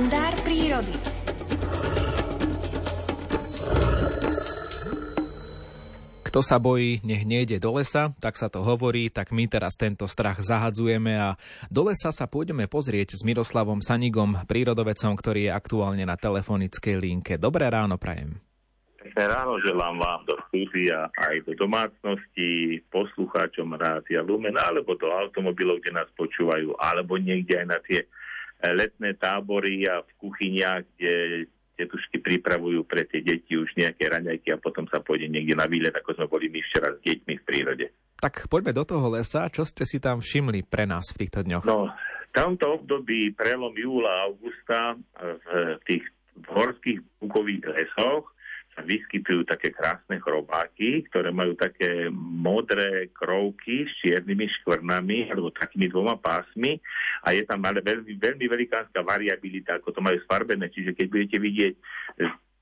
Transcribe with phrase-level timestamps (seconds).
[0.00, 0.96] Kalendár prírody.
[6.24, 10.08] Kto sa bojí, nech nejde do lesa, tak sa to hovorí, tak my teraz tento
[10.08, 11.36] strach zahadzujeme a
[11.68, 17.36] do lesa sa pôjdeme pozrieť s Miroslavom Sanigom, prírodovecom, ktorý je aktuálne na telefonickej linke.
[17.36, 18.40] Dobré ráno, prajem.
[19.04, 25.84] Pekné ráno želám vám do štúdia aj do domácnosti, poslucháčom Rádia Lumen, alebo do automobilov,
[25.84, 28.08] kde nás počúvajú, alebo niekde aj na tie
[28.68, 31.46] letné tábory a v kuchyniach, kde
[31.80, 35.96] tetušky pripravujú pre tie deti už nejaké raňajky a potom sa pôjde niekde na výlet,
[35.96, 37.86] ako sme boli my včera s deťmi v prírode.
[38.20, 39.48] Tak poďme do toho lesa.
[39.48, 41.64] Čo ste si tam všimli pre nás v týchto dňoch?
[41.64, 46.04] No, v tomto období prelom júla a augusta v tých
[46.44, 48.28] horských bukových lesoch
[48.84, 56.18] vyskytujú také krásne chrobáky, ktoré majú také modré krovky s čiernymi škvrnami alebo takými dvoma
[56.18, 56.80] pásmi
[57.24, 60.68] a je tam ale veľmi, veľmi velikánska variabilita, ako to majú sfarbené.
[60.72, 61.74] Čiže keď budete vidieť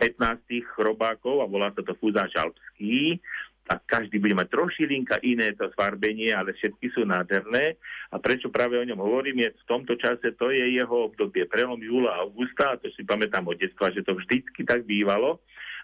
[0.00, 3.22] 15 chrobákov a volá sa to fúzáš alpský,
[3.70, 7.78] a každý bude mať trošilinka iné to sfarbenie, ale všetky sú nádherné.
[8.10, 11.78] A prečo práve o ňom hovorím, je v tomto čase, to je jeho obdobie, prelom
[11.78, 15.38] júla a augusta, a to si pamätám od detstva, že to vždycky tak bývalo.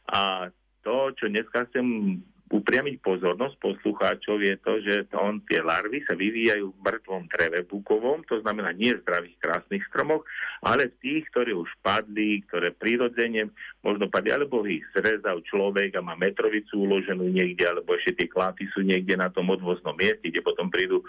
[0.08, 0.48] A
[0.82, 2.18] to, čo dneska chcem
[2.48, 8.24] upriamiť pozornosť poslucháčov je to, že on, tie larvy sa vyvíjajú v mŕtvom dreve bukovom,
[8.24, 10.24] to znamená nie v zdravých krásnych stromoch,
[10.64, 13.52] ale v tých, ktoré už padli, ktoré prirodzene
[13.84, 18.64] možno padli, alebo ich zrezal človek a má metrovicu uloženú niekde, alebo ešte tie kláty
[18.72, 21.04] sú niekde na tom odvoznom mieste, kde potom prídu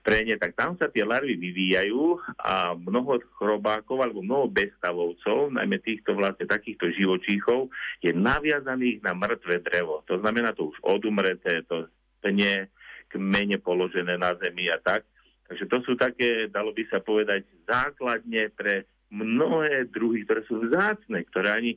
[0.00, 5.76] pre ne, tak tam sa tie larvy vyvíjajú a mnoho chrobákov alebo mnoho bestavovcov, najmä
[5.84, 7.68] týchto vlastne takýchto živočíchov,
[8.00, 10.00] je naviazaných na mŕtve drevo.
[10.08, 11.86] To znamená to už odumreté, to
[12.20, 12.68] pne,
[13.08, 15.06] kmene položené na zemi a tak.
[15.48, 21.24] Takže to sú také, dalo by sa povedať, základne pre mnohé druhy, ktoré sú vzácne,
[21.32, 21.72] ktoré ani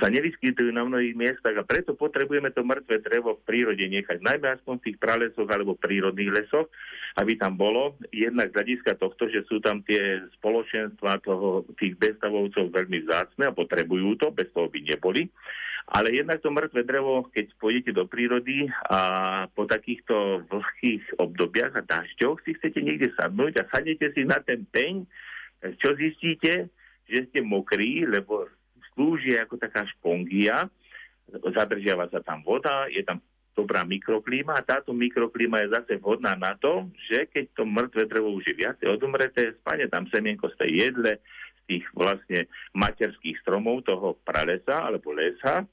[0.00, 4.56] sa nevyskytujú na mnohých miestach a preto potrebujeme to mŕtve drevo v prírode nechať, najmä
[4.56, 6.72] aspoň v tých pralesoch alebo prírodných lesoch,
[7.20, 8.00] aby tam bolo.
[8.08, 13.56] Jednak z hľadiska tohto, že sú tam tie spoločenstva toho, tých bestavovcov veľmi vzácne a
[13.56, 15.28] potrebujú to, bez toho by neboli.
[15.90, 19.00] Ale jednak to mŕtve drevo, keď pôjdete do prírody a
[19.50, 24.62] po takýchto vlhkých obdobiach a dažďoch si chcete niekde sadnúť a sadnete si na ten
[24.70, 25.02] peň,
[25.82, 26.70] čo zistíte?
[27.10, 28.46] Že ste mokrí, lebo
[28.94, 30.70] slúži ako taká špongia,
[31.28, 33.18] zadržiava sa tam voda, je tam
[33.52, 38.32] dobrá mikroklíma a táto mikroklíma je zase vhodná na to, že keď to mŕtve drevo
[38.32, 41.20] už je viacej odumreté, spadne tam semienko z tej jedle,
[41.72, 42.44] z tých vlastne
[42.76, 45.64] materských stromov toho pralesa alebo lesa,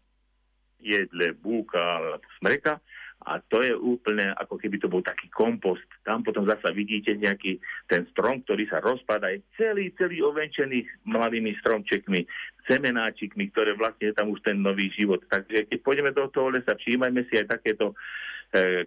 [0.79, 2.79] jedle, búka alebo smreka
[3.27, 5.83] a to je úplne ako keby to bol taký kompost.
[6.07, 7.59] Tam potom zasa vidíte nejaký
[7.91, 12.23] ten strom, ktorý sa rozpadá, je celý, celý ovenčený mladými stromčekmi,
[12.63, 15.19] semenáčikmi, ktoré vlastne tam už ten nový život.
[15.27, 17.91] Takže keď pôjdeme do toho lesa, všímajme si aj takéto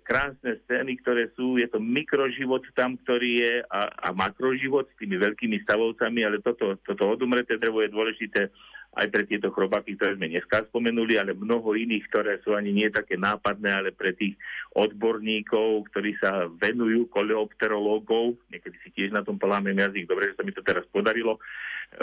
[0.03, 5.15] krásne scény, ktoré sú, je to mikroživot tam, ktorý je a, a makroživot s tými
[5.23, 8.51] veľkými stavovcami, ale toto, toto odumreté drevo je dôležité
[8.93, 12.93] aj pre tieto chrobáky, ktoré sme dneska spomenuli, ale mnoho iných, ktoré sú ani nie
[12.93, 14.37] také nápadné, ale pre tých
[14.77, 20.45] odborníkov, ktorí sa venujú koleopterológov, niekedy si tiež na tom polámem jazyk, dobre, že sa
[20.45, 21.41] mi to teraz podarilo,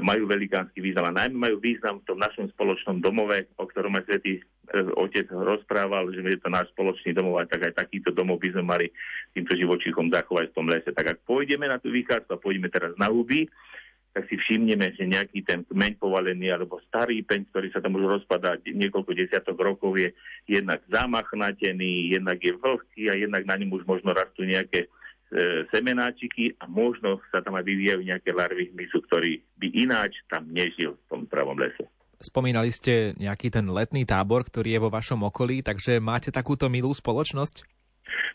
[0.02, 4.06] majú velikánsky význam a najmä majú význam v tom našom spoločnom domove, o ktorom aj
[4.06, 4.42] svetý e,
[4.98, 8.64] otec rozprával, že je to náš spoločný domov, a tak aj takýto domov by sme
[8.66, 8.86] mali
[9.34, 10.90] týmto živočíchom zachovať v tom lese.
[10.94, 13.50] Tak ak pôjdeme na tú vychádzku a pôjdeme teraz na huby,
[14.20, 18.20] tak si všimneme, že nejaký ten kmeň povalený alebo starý peň, ktorý sa tam už
[18.20, 20.12] rozpadá niekoľko desiatok rokov, je
[20.44, 24.92] jednak zamachnatený, jednak je vlhký a jednak na ňom už možno rastú nejaké
[25.32, 30.52] e, semenáčiky a možno sa tam aj vyvíjajú nejaké larvy hmyzu, ktorý by ináč tam
[30.52, 31.88] nežil v tom pravom lese.
[32.20, 36.92] Spomínali ste nejaký ten letný tábor, ktorý je vo vašom okolí, takže máte takúto milú
[36.92, 37.79] spoločnosť?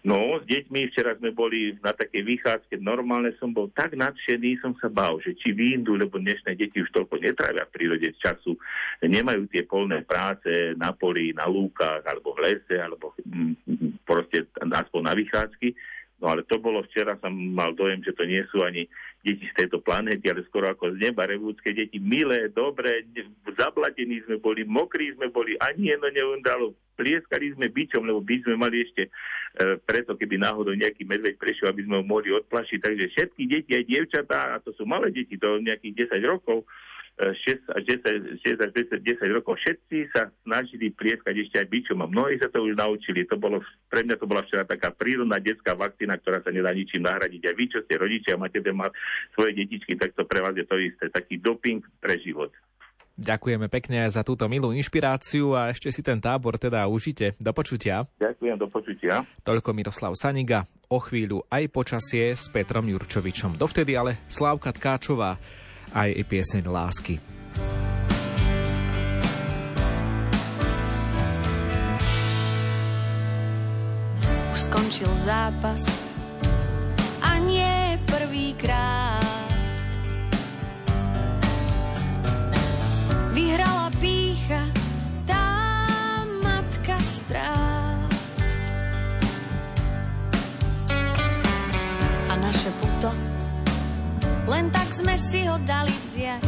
[0.05, 4.77] No, s deťmi včera sme boli na takej vychádzke, normálne som bol tak nadšený, som
[4.77, 8.53] sa bál, že či výjdu, lebo dnešné deti už toľko netrávia v prírode z času,
[9.01, 15.01] nemajú tie polné práce na poli, na lúkach, alebo v lese, alebo mm, proste aspoň
[15.01, 15.73] na vychádzky.
[16.25, 18.89] No ale to bolo včera, som mal dojem, že to nie sú ani
[19.21, 23.05] deti z tejto planéty, ale skoro ako z neba, revúdske deti, milé, dobré,
[23.53, 28.57] zablatení sme boli, mokrí sme boli, ani jedno neundalo, plieskali sme bičom, lebo byč sme
[28.57, 29.11] mali ešte e,
[29.85, 32.79] preto, keby náhodou nejaký medveď prešiel, aby sme ho mohli odplašiť.
[32.81, 36.65] Takže všetky deti, aj dievčatá, a to sú malé deti, to nejakých 10 rokov,
[37.15, 39.55] 6 až 10, 6 až 10, 10 rokov.
[39.63, 43.23] Všetci sa snažili plieskať ešte aj bičom a mnohí sa to už naučili.
[43.31, 47.07] To bolo, pre mňa to bola včera taká prírodná detská vakcína, ktorá sa nedá ničím
[47.07, 47.43] nahradiť.
[47.47, 48.91] A vy, čo ste rodičia máte doma
[49.39, 51.07] svoje detičky, tak to pre vás je to isté.
[51.07, 52.51] Taký doping pre život.
[53.15, 57.39] Ďakujeme pekne za túto milú inšpiráciu a ešte si ten tábor teda užite.
[57.39, 58.11] Do počutia.
[58.19, 59.23] Ďakujem, do počutia.
[59.47, 60.67] Toľko Miroslav Saniga.
[60.91, 63.55] O chvíľu aj počasie s Petrom Jurčovičom.
[63.55, 65.39] Dovtedy ale Slávka Tkáčová
[65.95, 67.23] aj pieseň Lásky.
[74.51, 76.04] Už skončil zápas
[94.45, 96.45] len tak sme si ho dali vziať.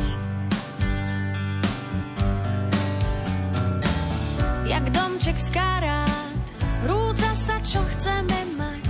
[4.67, 6.37] Jak domček z karát,
[6.85, 8.85] rúca sa, čo chceme mať.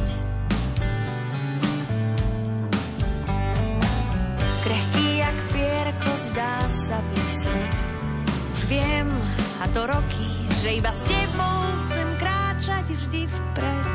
[4.66, 7.76] Krehký jak pierko, zdá sa byť svet.
[8.56, 9.08] Už viem,
[9.62, 10.28] a to roky,
[10.64, 13.85] že iba s tebou chcem kráčať vždy vpred.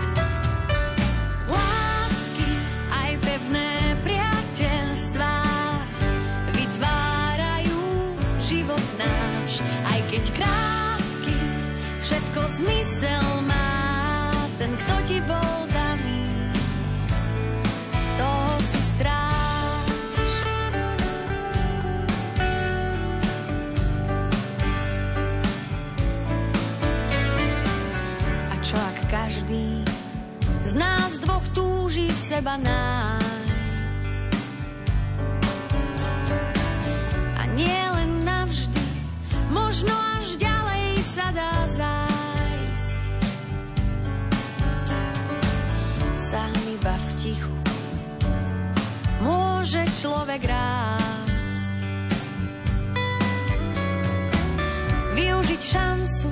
[12.62, 13.74] Zmysel má.
[14.62, 15.62] Ten, kto ti bol
[18.22, 19.90] toho si stráž.
[28.54, 28.56] A
[29.10, 29.82] každý
[30.70, 34.32] z nás dvoch túži seba nájsť?
[37.42, 38.86] A nie len navždy,
[39.50, 40.11] možno až
[47.32, 47.56] tichu
[49.24, 51.76] môže človek rásť.
[55.16, 56.28] Využiť šancu,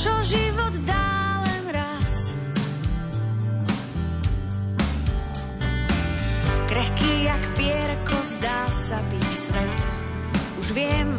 [0.00, 2.12] čo život dá len raz.
[6.70, 9.78] Krehký jak pierko zdá sa byť svet.
[10.64, 11.12] Už viem,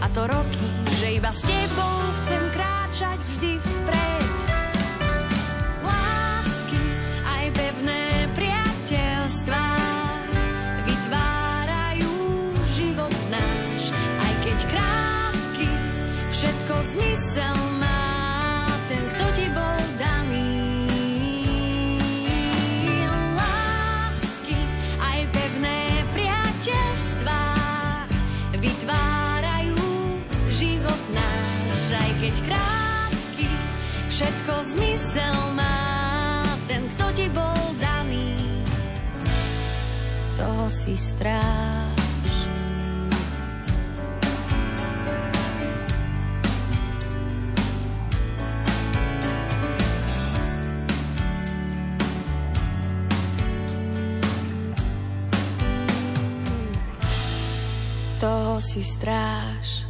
[0.00, 0.68] a to roky,
[1.04, 1.42] že iba s
[16.82, 18.02] zmysel má.
[18.90, 20.50] Ten, kto ti bol daný.
[23.38, 24.58] Lásky,
[24.98, 25.80] aj pevné
[26.12, 27.44] priateľstvá
[28.58, 29.80] vytvárajú
[30.50, 31.48] život náš.
[32.22, 33.50] Keď krátky,
[34.06, 36.46] všetko zmysel má.
[36.70, 38.62] Ten, kto ti bol daný,
[40.38, 41.91] toho si stráž.
[58.72, 59.81] Si stráž.